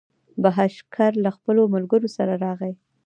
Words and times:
بهاشکر 0.43 1.11
له 1.23 1.29
خپلو 1.35 1.61
ملګرو 1.75 2.07
سره 2.17 2.33
راغی. 2.45 2.73